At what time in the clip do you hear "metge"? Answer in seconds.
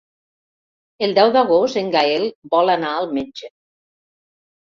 3.19-3.53